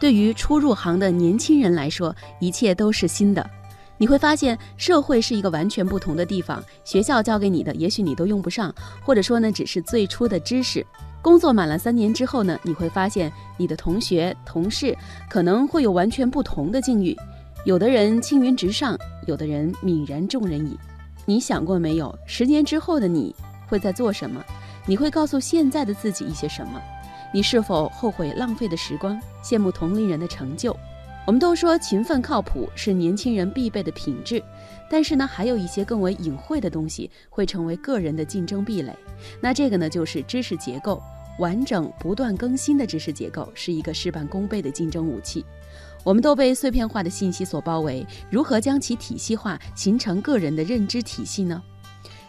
[0.00, 3.48] 对于初入行的年轻人来说，一切都是新的。
[4.00, 6.62] 你会发现，社会是一个完全不同的地方。
[6.84, 8.72] 学校教给你的，也许你都用不上，
[9.04, 10.86] 或者说呢，只是最初的知识。
[11.20, 14.96] 工作满了三年之后呢，你会发现你的同学、同事
[15.28, 17.16] 可能会有完全不同的境遇。
[17.64, 18.96] 有的人青云直上，
[19.26, 20.78] 有的人泯然众人矣。
[21.26, 22.16] 你想过没有？
[22.24, 23.34] 十年之后的你
[23.66, 24.40] 会在做什么？
[24.86, 26.80] 你会告诉现在的自己一些什么？
[27.32, 30.74] 你是否后悔浪费的时光，羡慕同龄人的成就？
[31.26, 34.42] 我们都说勤奋靠谱是年轻人必备的品质，
[34.90, 38.94] 但是呢，还有一些更为隐晦的东西会成为个人的竞争壁垒。
[39.42, 41.02] 那这个呢，就是知识结构
[41.38, 45.44] 完整、不断更新的知识结构是一个事半功倍的竞争武器。
[46.02, 51.62] 我们都被碎片化的信息所包围，如何将其体系化，形成个人的认知体系呢？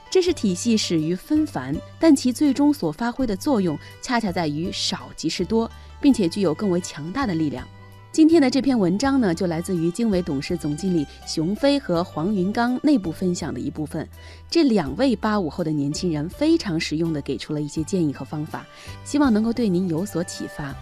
[0.10, 5.70] 知识体系始于纷繁，但其最终所发挥的作用，恰恰在于少即是多，
[6.02, 7.68] 并且具有更为强大的力量。
[8.12, 14.08] 今天的这篇文章呢，就来自于经纬董事总经理熊飞和黄云刚内部分享的一部分。
[14.50, 18.66] 这两位八五后的年轻人非常实用的给出了一些建议和方法，
[19.04, 20.74] 希望能够对您有所启发。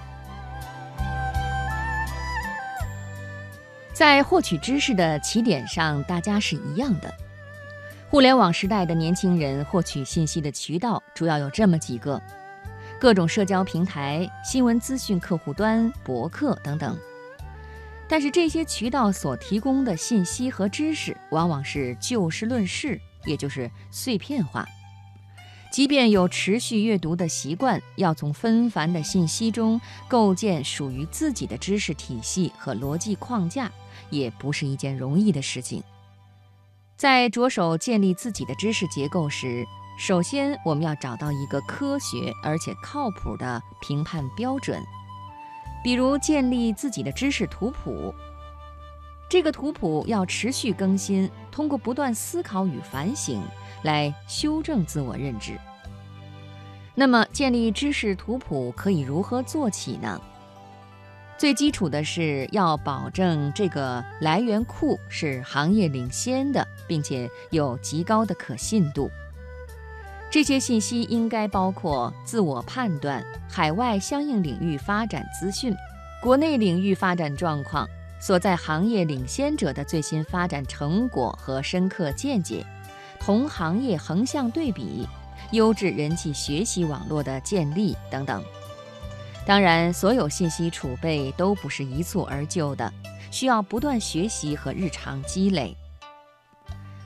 [3.92, 7.14] 在获取知识的起点上，大家是一样的。
[8.10, 12.22] 互联网时代的年轻人获取信息的渠道主要有这么几个：
[13.02, 16.98] 各种社交平台、新闻资讯客户端、博客等等。
[18.08, 24.66] 但是这些渠道所提供的信息和知识往往是就事论事，也就是碎片化。
[25.70, 33.70] 即便有持续阅读的习惯，要从纷繁的信息中构建属于自己的知识体系和逻辑框架，
[34.10, 35.84] 也不是一件容易的事情。
[36.98, 39.64] 在着手建立自己的知识结构时，
[40.00, 44.84] 首先我们要找到一个科学而且靠谱的评判标准。
[45.84, 48.12] 比如建立自己的知识图谱，
[49.30, 53.44] 这个图谱要持续更新，通过不断思考与反省
[53.84, 55.56] 来修正自我认知。
[56.96, 60.20] 那么，建立知识图谱可以如何做起呢？
[61.38, 69.12] 最基础的是要保证这个来源库是行业领先的，并且有极高的可信度。
[70.32, 75.74] 这些信息应该包括自我判断、海外相应领域发展资讯、
[76.24, 77.88] 国内领域发展状况、
[78.20, 82.66] 所在行业领先者的最新发展成果和深刻见解、
[83.20, 85.08] 同行业横向对比、
[85.52, 88.44] 优质人际学习网络的建立等等。
[89.48, 92.94] 当然，所有信息储备都不是一蹴而就的，
[93.32, 95.74] 需要不断学习和日常积累。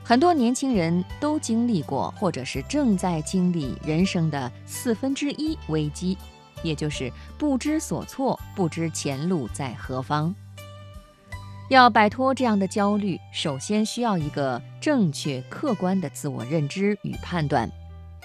[0.02, 6.18] 很多年轻人都经历过，或者是正在经历人生的四分之一危机，
[6.64, 10.34] 也就是不知所措、不知前路在何方。
[11.70, 17.70] 要摆脱这样的焦虑，首先需要一个正确客观的自我认知与判断，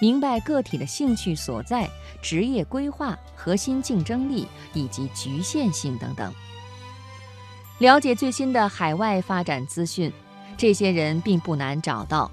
[0.00, 1.88] 明白个体的兴趣所在、
[2.22, 6.32] 职业规划、核心竞争力以及局限性等等，
[7.78, 10.12] 了解最新的海外发展资讯。
[10.56, 12.30] 这些人并不难找到，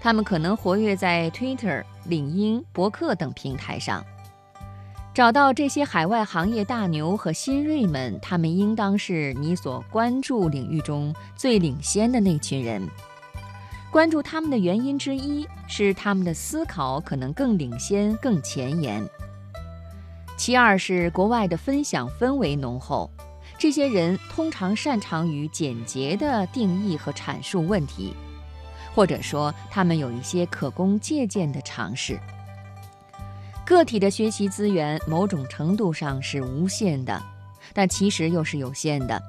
[0.00, 4.04] 他们可能活跃在 Twitter、领英、博客等平台上。
[5.14, 12.88] 找到这些海外行业大牛和新锐们，他们应当是你所关注领域中最领先的那群人。
[13.90, 19.02] 关注他们的原因之一是他们的思考可能更领先、更前沿。
[20.36, 23.10] 其二是国外的分享氛围浓厚。
[23.58, 28.14] 这些人通常擅长于简洁的定义和阐述问题，
[28.94, 32.20] 或者说他们有一些可供借鉴的尝试。
[33.66, 37.20] 个体的学习资源某种程度上是无限的，
[37.72, 39.20] 但其实又是有限的。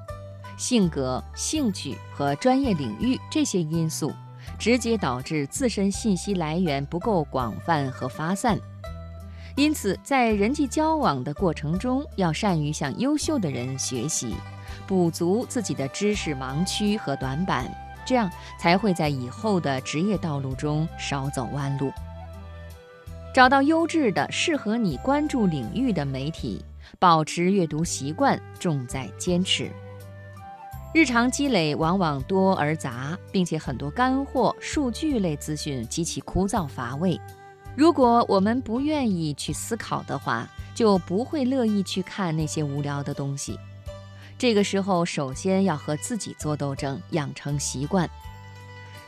[0.57, 4.13] 性格、兴趣和专业领域这些因素，
[4.59, 8.59] 直接导致自身信息来源不够广泛和发散。
[9.55, 14.35] 因此，在人际交往的过程中，要善于向优秀的人学习，
[14.85, 17.69] 补足自己的知识盲区和短板，
[18.05, 18.29] 这样
[18.59, 21.91] 才会在以后的职业道路中少走弯路。
[23.33, 26.63] 找到优质的、适合你关注领域的媒体，
[26.97, 29.71] 保持阅读习惯，重在坚持。
[30.91, 37.19] 日常积累往往多而杂，并且很多干货、数据类资讯极其枯燥乏味。
[37.75, 43.55] 如果我们不愿意去思考的话，就不会乐意去看那些无聊的东西。
[44.35, 48.09] 这个时候，首先要和自己做斗争，养成习惯，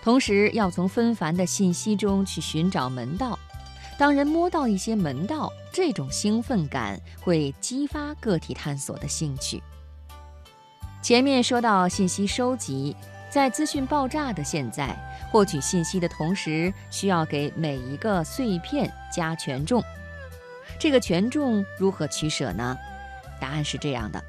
[0.04, 3.40] 同时要从纷繁的信息中去寻找门道。
[3.98, 9.64] 当人摸到一些门道，这种兴奋感会激发个体探索的兴趣。
[11.02, 12.96] 前面说到信息收集，
[13.28, 14.96] 在资讯爆炸的现在，
[15.32, 19.84] 获取信息的同时，需要给每一个碎片加权重。
[20.78, 22.78] 这个权重如何取舍呢？
[23.40, 24.24] 答案是这样的：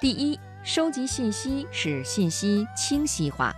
[0.00, 3.54] 第一，收集信息使信息清晰化，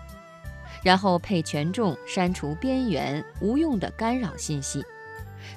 [0.82, 4.84] 然后配权重，删除边缘无用的干扰信息。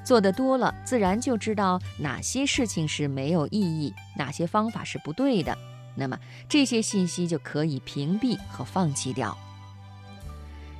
[0.04, 5.58] 做得多了，自然就知道哪些事情是没有意义，哪些方法是不对的。
[5.96, 9.36] 那么这些信息就可以屏蔽和放弃掉。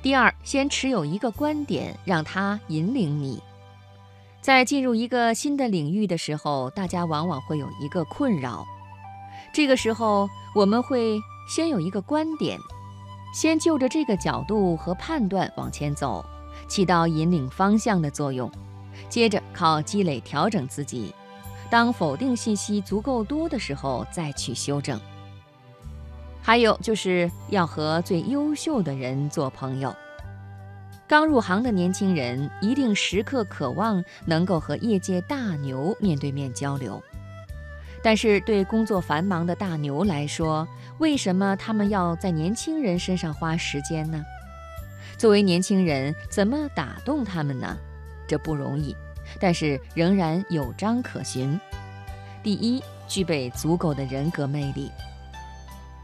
[0.02, 3.42] 第二，先持有一个观点，让它引领你。
[4.40, 8.64] 在进入一个新的领域的时候，大家往往会有一个困扰。
[9.52, 11.18] 这个时候，我们会
[11.48, 12.56] 先有一个观点，
[13.34, 16.24] 先就着这个角度和判断往前走，
[16.68, 18.48] 起到引领方向的作用。
[19.08, 21.12] 接着靠积累调整自己。
[21.70, 25.00] 当否定信息足够多的时候，再去修正。
[26.42, 29.94] 还有就是要和最优秀的人做朋友。
[31.08, 37.02] 刚入行的年轻人一定时刻渴望能够和业界大牛面对面交流。
[38.02, 40.66] 但是对工作繁忙的大牛来说，
[40.98, 44.22] 为什么他们要在年轻人身上花时间呢？
[45.18, 47.76] 作为年轻人，怎么打动他们呢？
[48.28, 48.94] 这不容易。
[49.40, 51.58] 但是仍然有章可循。
[52.42, 54.90] 第一，具备足够的人格魅力。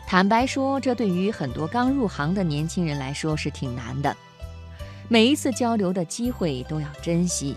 [0.07, 4.15] 坦白说，这对于很多刚入行的年轻人来说是挺难的。
[5.09, 7.57] 每一次交流的机会都要珍惜，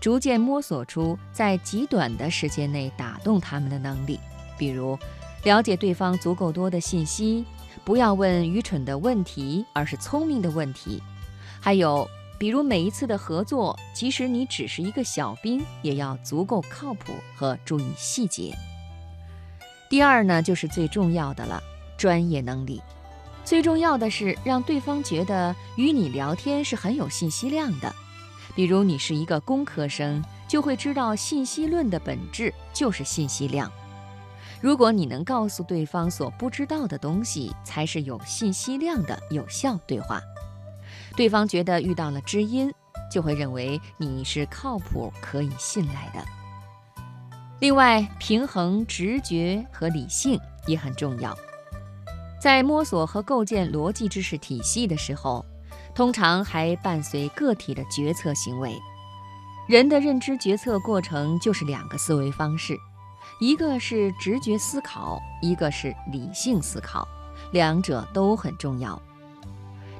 [0.00, 4.20] 逐渐摸索出在极短的时间内打动他们的能力。
[4.56, 4.98] 比如，
[5.44, 7.44] 了解对方足够多的信息，
[7.84, 11.02] 不要问愚蠢的问题，而是聪明的问题。
[11.60, 12.08] 还有。
[12.38, 18.54] 比如每一次的合作，即使你只是一个小兵，也要足够靠谱和注意细节。
[19.90, 21.60] 第二呢，就是最重要的了，
[21.96, 22.80] 专业能力。
[23.44, 27.92] 最重要的是让对方觉得与你聊天是很有信息量的。
[28.54, 33.72] 比如你是一个工科生，就会知道信息论的本质就是信息量。
[34.60, 40.20] 如果你能告诉对方所不知道的东西，才是有信息量的有效对话。
[41.18, 42.72] 对方觉得遇到了知音，
[43.10, 46.24] 就会认为你是靠谱、可以信赖的。
[47.58, 50.38] 另外，平衡直觉和理性
[50.68, 51.36] 也很重要。
[52.40, 55.44] 在摸索和构建逻辑知识体系的时候，
[55.92, 58.78] 通常还伴随个体的决策行为。
[59.66, 62.78] 人的认知决策过程就是两个思维方式，
[63.40, 67.08] 一个是直觉思考，一个是理性思考，
[67.50, 69.02] 两者都很重要。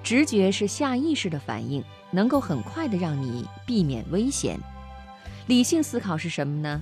[0.08, 4.58] 直觉是下意识的反应，能够很快的让你避免危险。
[5.48, 6.80] 理性思考是什么呢？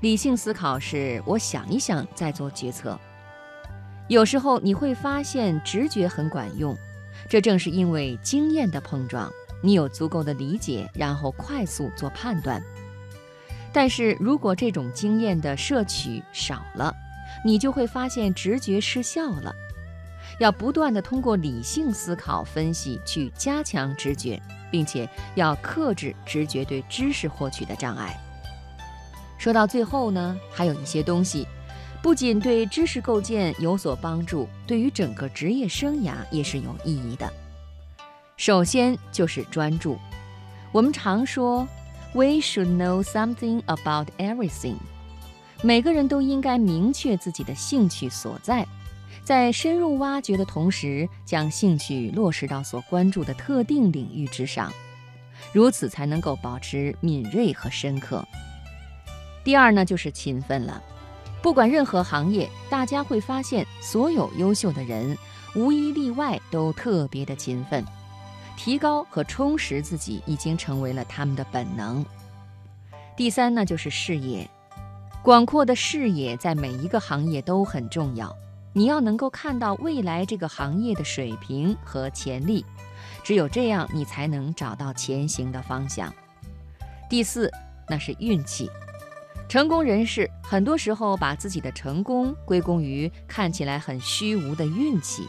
[0.00, 2.98] 理性思考是我想一想再做决策。
[4.08, 6.74] 有时候你会发现直觉很管用，
[7.28, 9.30] 这正是因为经验的碰撞，
[9.62, 12.62] 你有足够的理解，然后快速做判断。
[13.74, 16.94] 但是如果这种经验的摄取少了，
[17.44, 19.54] 你就会发现直觉失效了。
[20.38, 24.40] 要不断地通过理性思考分析去加强直觉，
[24.70, 28.18] 并且要克制直觉对知识获取的障碍。
[29.38, 31.46] 说到最后呢，还有一些东西，
[32.02, 37.30] 不仅对知识构建有所帮助，对于整个职业生涯也是有意义的。
[38.36, 39.98] 首先就是专注。
[40.72, 41.66] 我们常说
[42.12, 44.76] ，We should know something about everything。
[45.62, 48.66] 每个人都应该明确自己的兴趣所在。
[49.22, 54.72] 在深入挖掘的同时，将兴趣落实到所关注的特定领域之上，
[55.52, 58.24] 如此才能够保持敏锐和深刻。
[59.42, 60.82] 第二呢，就是勤奋了。
[61.42, 65.16] 不管任何行业，大家会发现，所有优秀的人
[65.54, 67.84] 无一例外都特别的勤奋，
[68.56, 72.04] 提高和充实自己已经成为了他们的本能。
[73.16, 74.48] 第三呢，就是视野，
[75.22, 78.34] 广阔的视野在每一个行业都很重要。
[78.76, 82.66] 你要能够看到未来这个行业的水平和潜力，
[83.22, 86.12] 只有这样，你才能找到前行的方向。
[87.08, 87.48] 第四，
[87.88, 88.68] 那是运气。
[89.48, 95.28] 成功人士很多时候把自己的成功归功于看起来很虚无的运气，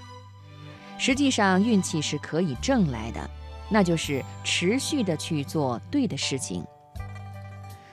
[0.98, 3.30] 实际上运气是可以挣来的，
[3.70, 6.66] 那就是持续的去做对的事情。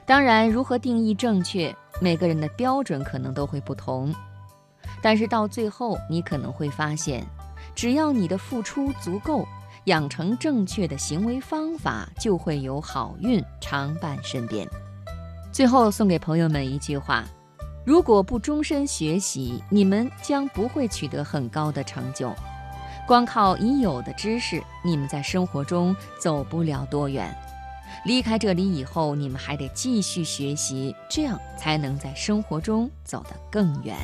[0.06, 4.14] 当然，如何定义正确，每个人的标准可能都会不同。
[5.02, 7.26] 但是到最后，你可能会发现，
[7.75, 9.44] 只要你的付出足够，
[9.87, 14.66] 养成正确的行为方法，就会有好运常伴身边。
[15.50, 17.25] 最后送给朋友们一句话：
[17.85, 22.32] 如果不终身学习，你们将不会取得很高的成就。
[23.06, 27.37] 光靠已有的知识，你们在生活中走不了多远。
[28.04, 33.97] 离开这里以后，你们还得继续学习，这样才能在生活中走得更远。